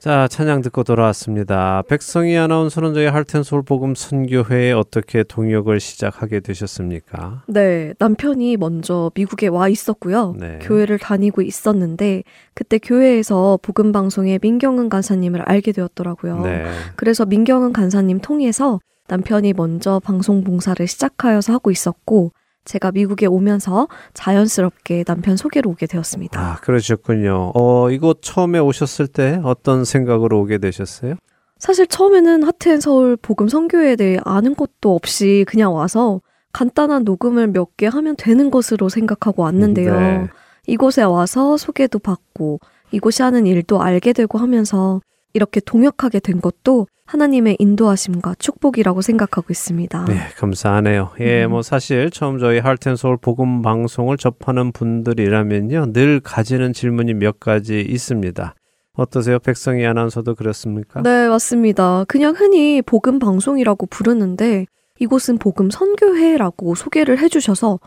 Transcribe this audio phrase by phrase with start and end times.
[0.00, 1.82] 자, 찬양 듣고 돌아왔습니다.
[1.86, 7.42] 백성희 아나운서는 저희 할텐 서울 복음 선교회에 어떻게 동역을 시작하게 되셨습니까?
[7.46, 10.36] 네, 남편이 먼저 미국에 와 있었고요.
[10.38, 10.58] 네.
[10.62, 12.22] 교회를 다니고 있었는데
[12.54, 16.44] 그때 교회에서 복음 방송에 민경은 간사님을 알게 되었더라고요.
[16.44, 16.64] 네.
[16.96, 22.32] 그래서 민경은 간사님 통해서 남편이 먼저 방송 봉사를 시작하여서 하고 있었고
[22.70, 26.40] 제가 미국에 오면서 자연스럽게 남편 소개로 오게 되었습니다.
[26.40, 27.50] 아, 그러셨군요.
[27.56, 31.16] 어, 이곳 처음에 오셨을 때 어떤 생각으로 오게 되셨어요?
[31.58, 36.20] 사실 처음에는 하트앤 서울 복음 선교에 대해 아는 것도 없이 그냥 와서
[36.52, 39.98] 간단한 녹음을 몇 개 하면 되는 것으로 생각하고 왔는데요.
[40.00, 40.28] 네.
[40.68, 42.60] 이곳에 와서 소개도 받고
[42.92, 45.00] 이곳이 하는 일도 알게 되고 하면서
[45.32, 50.04] 이렇게 동역하게 된 것도 하나님의 인도하심과 축복이라고 생각하고 있습니다.
[50.04, 51.10] 네, 감사하네요.
[51.20, 51.50] 예, 음.
[51.50, 58.54] 뭐 사실 처음 저희 할텐서울 복음 방송을 접하는 분들이라면요, 늘 가지는 질문이 몇 가지 있습니다.
[58.94, 59.38] 어떠세요?
[59.40, 61.02] 백성희 아나운서도 그렇습니까?
[61.02, 62.04] 네, 맞습니다.
[62.06, 64.66] 그냥 흔히 복음 방송이라고 부르는데
[65.00, 67.80] 이곳은 복음 선교회라고 소개를 해주셔서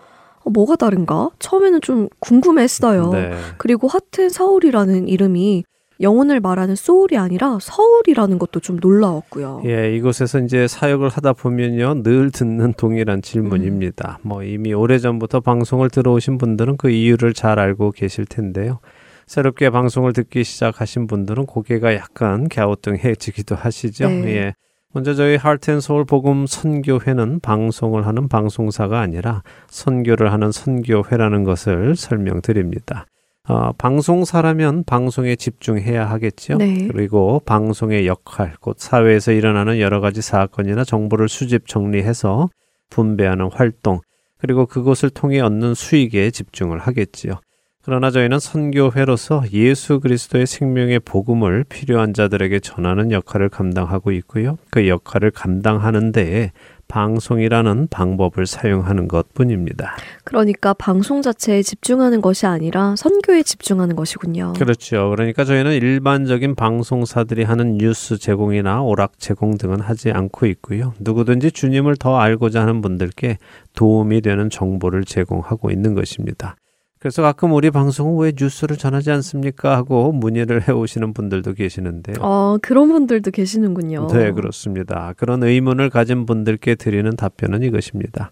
[0.46, 1.30] 어, 뭐가 다른가?
[1.40, 3.12] 처음에는 좀 궁금했어요.
[3.12, 3.31] 네.
[3.58, 5.64] 그리고 하트 사울이라는 이름이
[6.04, 9.64] 영혼을 말하는 소울이 아니라 서울이라는 것도 좀 놀라웠고요.
[9.66, 12.04] 예, 이곳에서 이제 사역을 하다 보면요.
[12.04, 14.20] 늘 듣는 동일한 질문입니다.
[14.24, 14.28] 음.
[14.28, 18.80] 뭐 이미 오래전부터 방송을 들어오신 분들은 그 이유를 잘 알고 계실 텐데요.
[19.26, 24.09] 새롭게 방송을 듣기 시작하신 분들은 고개가 약간 갸우뚱해지기도 하시죠.
[24.09, 24.36] 네.
[24.36, 24.54] 예.
[24.96, 33.08] 먼저 저희 하트앤소울 복음 선교회는 방송을 하는 방송사가 아니라 선교를 하는 선교회라는 것을 설명드립니다.
[33.50, 36.56] 어, 방송사라면 방송에 집중해야 하겠죠.
[36.56, 36.88] 네.
[36.88, 42.50] 그리고 방송의 역할, 곧 사회에서 일어나는 여러 가지 사건이나 정보를 수집 정리해서
[42.90, 44.00] 분배하는 활동,
[44.38, 47.42] 그리고 그것을 통해 얻는 수익에 집중을 하겠지요.
[47.86, 54.58] 그러나 저희는 선교회로서 예수 그리스도의 생명의 복음을 필요한 자들에게 전하는 역할을 감당하고 있고요.
[54.72, 56.53] 그 역할을 감당하는 데에
[56.88, 59.98] 방송이라는 방법을 사용하는 것 뿐입니다.
[60.24, 64.53] 그러니까 방송 자체에 집중하는 것이 아니라 선교에 집중하는 것이군요.
[64.53, 65.09] 그렇죠.
[65.09, 70.94] 그러니까 저희는 일반적인 방송사들이 하는 뉴스 제공이나 오락 제공 등은 하지 않고 있고요.
[71.00, 73.40] 누구든지 주님을 더 알고자 하는 분들께
[73.74, 76.56] 도움이 되는 정보를 제공하고 있는 것입니다.
[77.03, 79.75] 그래서 가끔 우리 방송은 왜 뉴스를 전하지 않습니까?
[79.75, 82.16] 하고 문의를 해오시는 분들도 계시는데요.
[82.22, 84.08] 어, 그런 분들도 계시는군요.
[84.08, 85.14] 네, 그렇습니다.
[85.18, 88.31] 그런 의문을 가진 분들께 드리는 답변은 이것입니다.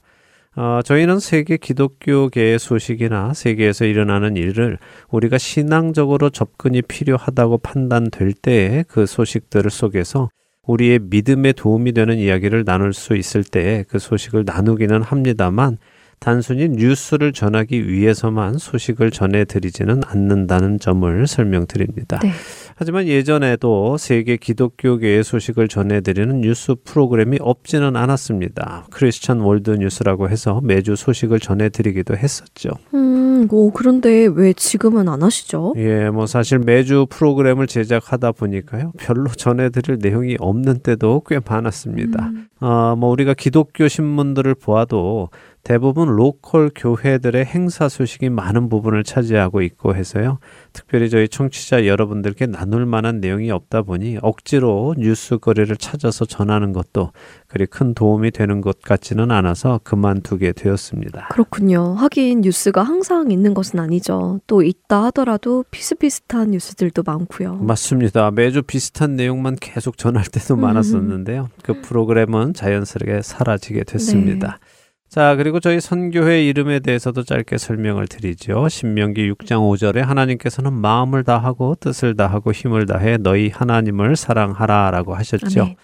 [0.56, 4.78] 어, 저희는 세계 기독교계의 소식이나 세계에서 일어나는 일을
[5.10, 10.30] 우리가 신앙적으로 접근이 필요하다고 판단될 때에 그 소식들을 속에서
[10.66, 15.78] 우리의 믿음에 도움이 되는 이야기를 나눌 수 있을 때에 그 소식을 나누기는 합니다만
[16.22, 22.20] 단순히 뉴스를 전하기 위해서만 소식을 전해드리지는 않는다는 점을 설명드립니다.
[22.20, 22.30] 네.
[22.76, 28.86] 하지만 예전에도 세계 기독교계의 소식을 전해드리는 뉴스 프로그램이 없지는 않았습니다.
[28.92, 32.70] Christian World News라고 해서 매주 소식을 전해드리기도 했었죠.
[32.94, 35.74] 음, 뭐 그런데 왜 지금은 안 하시죠?
[35.78, 38.92] 예, 뭐 사실 매주 프로그램을 제작하다 보니까요.
[39.00, 42.28] 별로 전해드릴 내용이 없는 때도 꽤 많았습니다.
[42.28, 42.48] 음.
[42.60, 45.30] 어, 뭐 우리가 기독교 신문들을 보아도
[45.64, 50.40] 대부분 로컬 교회들의 행사 소식이 많은 부분을 차지하고 있고 해서요.
[50.74, 57.12] 특별히 저희 청취자 여러분들께 나눌 만한 내용이 없다 보니 억지로 뉴스거리를 찾아서 전하는 것도
[57.48, 61.28] 그리 큰 도움이 되는 것 같지는 않아서 그만두게 되었습니다.
[61.32, 61.94] 그렇군요.
[61.94, 64.40] 하긴 뉴스가 항상 있는 것은 아니죠.
[64.48, 67.58] 또 있다 하더라도 비슷비슷한 뉴스들도 많고요.
[67.58, 68.32] 맞습니다.
[68.32, 70.62] 매주 비슷한 내용만 계속 전할 때도 음.
[70.62, 71.50] 많았었는데요.
[71.62, 74.58] 그 프로그램은 자연스럽게 사라지게 됐습니다.
[74.60, 74.81] 네.
[75.12, 78.70] 자, 그리고 저희 선교회 이름에 대해서도 짧게 설명을 드리죠.
[78.70, 85.64] 신명기 6장 5절에 하나님께서는 마음을 다하고 뜻을 다하고 힘을 다해 너희 하나님을 사랑하라라고 하셨죠.
[85.64, 85.76] 아멘.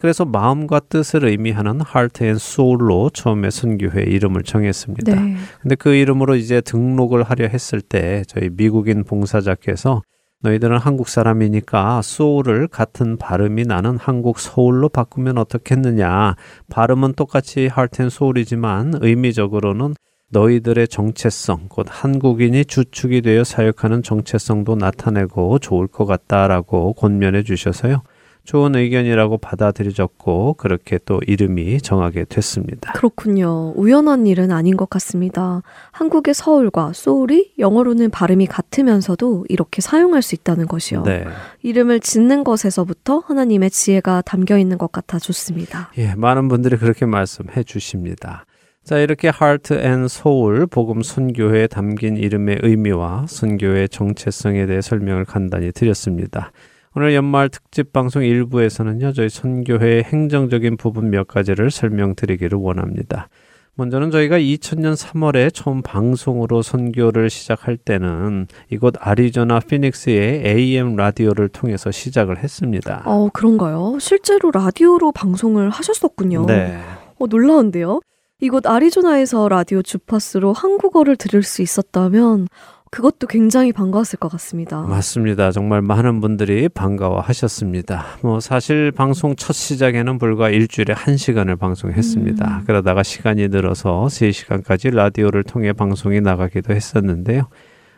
[0.00, 5.14] 그래서 마음과 뜻을 의미하는 heart and soul로 처음에 선교회 이름을 정했습니다.
[5.14, 5.36] 네.
[5.60, 10.02] 근데 그 이름으로 이제 등록을 하려 했을 때 저희 미국인 봉사자께서
[10.42, 16.34] 너희들은 한국 사람이니까 소울을 같은 발음이 나는 한국 서울로 바꾸면 어떻겠느냐.
[16.68, 19.94] 발음은 똑같이 할텐 소울이지만 의미적으로는
[20.30, 28.02] 너희들의 정체성, 곧 한국인이 주축이 되어 사역하는 정체성도 나타내고 좋을 것 같다라고 권면해 주셔서요.
[28.44, 32.92] 좋은 의견이라고 받아들여졌고 그렇게 또 이름이 정하게 됐습니다.
[32.92, 33.72] 그렇군요.
[33.76, 35.62] 우연한 일은 아닌 것 같습니다.
[35.92, 41.02] 한국의 서울과 소울이 영어로는 발음이 같으면서도 이렇게 사용할 수 있다는 것이요.
[41.04, 41.24] 네.
[41.62, 45.90] 이름을 짓는 것에서부터 하나님의 지혜가 담겨 있는 것 같아 좋습니다.
[45.98, 48.44] 예, 많은 분들이 그렇게 말씀해 주십니다.
[48.84, 55.70] 자, 이렇게 Heart and Soul 복음 선교회에 담긴 이름의 의미와 선교의 정체성에 대해 설명을 간단히
[55.70, 56.50] 드렸습니다.
[56.94, 63.28] 오늘 연말 특집 방송 일부에서는요, 저희 선교회의 행정적인 부분 몇 가지를 설명드리기를 원합니다.
[63.74, 71.90] 먼저는 저희가 2000년 3월에 처음 방송으로 선교를 시작할 때는 이곳 아리조나 피닉스의 AM 라디오를 통해서
[71.90, 73.02] 시작을 했습니다.
[73.06, 73.96] 어, 그런가요?
[73.98, 76.44] 실제로 라디오로 방송을 하셨었군요.
[76.44, 76.78] 네.
[77.18, 78.00] 어, 놀라운데요?
[78.42, 82.48] 이곳 아리조나에서 라디오 주파수로 한국어를 들을 수 있었다면
[82.92, 84.82] 그것도 굉장히 반가웠을 것 같습니다.
[84.82, 85.50] 맞습니다.
[85.50, 88.04] 정말 많은 분들이 반가워하셨습니다.
[88.22, 92.58] 뭐 사실 방송 첫 시작에는 불과 일주일에 한 시간을 방송했습니다.
[92.58, 92.64] 음.
[92.66, 97.48] 그러다가 시간이 늘어서 3시간까지 라디오를 통해 방송이 나가기도 했었는데요.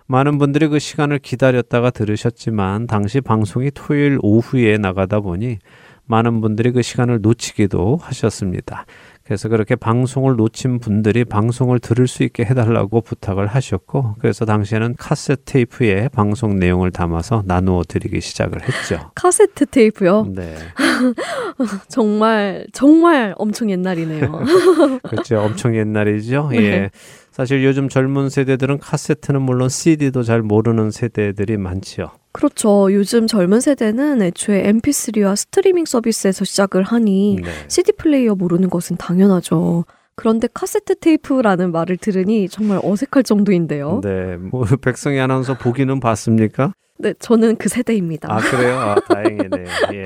[0.07, 5.59] 많은 분들이 그 시간을 기다렸다가 들으셨지만 당시 방송이 토요일 오후에 나가다 보니
[6.07, 8.87] 많은 분들이 그 시간을 놓치기도 하셨습니다.
[9.25, 15.45] 그래서 그렇게 방송을 놓친 분들이 방송을 들을 수 있게 해달라고 부탁을 하셨고, 그래서 당시에는 카세트
[15.47, 19.11] 테이프에 방송 내용을 담아서 나누어 드리기 시작을 했죠.
[19.17, 20.27] 카세트 테이프요?
[20.35, 20.57] 네.
[21.89, 24.45] 정말, 정말 엄청 옛날이네요.
[25.09, 25.41] 그렇죠.
[25.41, 26.49] 엄청 옛날이죠.
[26.51, 26.59] 네.
[26.59, 26.91] 예.
[27.31, 32.11] 사실 요즘 젊은 세대들은 카세트는 물론 CD도 잘 모르는 세대들이 많지요.
[32.35, 32.93] 그렇죠.
[32.93, 37.51] 요즘 젊은 세대는 애초에 MP3와 스트리밍 서비스에서 시작을 하니 네.
[37.69, 39.85] CD 플레이어 모르는 것은 당연하죠.
[40.17, 44.01] 그런데 카세트 테이프라는 말을 들으니 정말 어색할 정도인데요.
[44.03, 46.73] 네, 뭐 백성희 아나운서 보기는 봤습니까?
[46.99, 48.33] 네, 저는 그 세대입니다.
[48.33, 48.79] 아, 그래요?
[48.79, 49.67] 아, 다행이네요.
[49.95, 50.05] 예.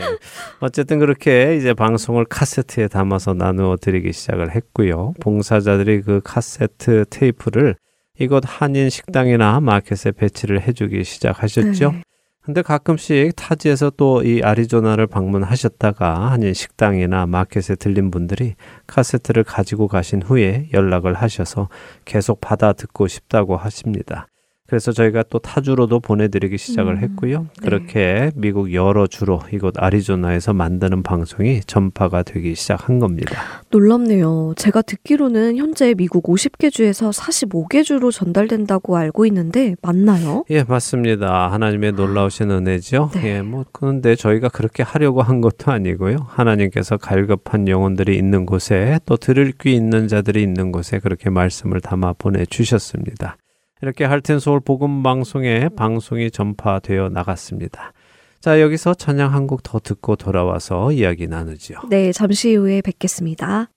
[0.60, 5.14] 어쨌든 그렇게 이제 방송을 카세트에 담아서 나누어 드리기 시작을 했고요.
[5.20, 7.76] 봉사자들이 그 카세트 테이프를
[8.18, 11.92] 이곳 한인 식당이나 마켓에 배치를 해주기 시작하셨죠.
[11.92, 12.02] 네.
[12.48, 18.54] 근데 가끔씩 타지에서 또 이 아리조나를 방문하셨다가 한인 식당이나 마켓에 들린 분들이
[18.86, 21.68] 카세트를 가지고 가신 후에 연락을 하셔서
[22.06, 24.28] 계속 받아 듣고 싶다고 하십니다.
[24.68, 27.40] 그래서 저희가 또 타주로도 보내드리기 시작을 음, 했고요.
[27.40, 27.48] 네.
[27.62, 33.40] 그렇게 미국 여러 주로 이곳 아리조나에서 만드는 방송이 전파가 되기 시작한 겁니다.
[33.70, 34.52] 놀랍네요.
[34.58, 40.44] 제가 듣기로는 현재 미국 50개 주에서 45개 주로 전달된다고 알고 있는데 맞나요?
[40.50, 41.50] 예, 맞습니다.
[41.50, 43.12] 하나님의 놀라우신 은혜죠.
[43.14, 43.36] 네.
[43.36, 46.26] 예, 뭐 그런데 저희가 그렇게 하려고 한 것도 아니고요.
[46.28, 52.16] 하나님께서 갈급한 영혼들이 있는 곳에 또 들을 귀 있는 자들이 있는 곳에 그렇게 말씀을 담아
[52.18, 53.38] 보내 주셨습니다.
[53.82, 57.92] 이렇게 할텐 서울 복음 방송에 방송이 전파되어 나갔습니다.
[58.40, 61.80] 자, 여기서 찬양 한 곡 더 듣고 돌아와서 이야기 나누지요.
[61.90, 63.68] 네, 잠시 후에 뵙겠습니다.